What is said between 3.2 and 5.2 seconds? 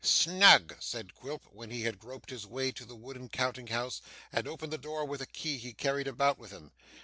counting house, and opened the door